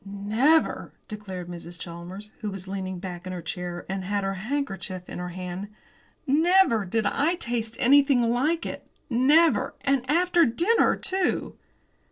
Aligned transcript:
"Never," 0.03 0.93
declared 1.07 1.47
Mrs. 1.47 1.77
Chalmers, 1.79 2.31
who 2.39 2.49
was 2.49 2.67
leaning 2.67 2.97
back 2.97 3.27
in 3.27 3.33
her 3.33 3.41
chair, 3.43 3.85
and 3.87 4.03
had 4.03 4.23
her 4.23 4.33
handkerchief 4.33 5.07
in 5.07 5.19
her 5.19 5.29
hand, 5.29 5.67
"never 6.25 6.85
did 6.85 7.05
I 7.05 7.35
taste 7.35 7.77
anything 7.79 8.23
like 8.23 8.65
it! 8.65 8.87
Never! 9.11 9.75
and 9.81 10.03
after 10.09 10.43
dinner, 10.43 10.95
too!" 10.95 11.55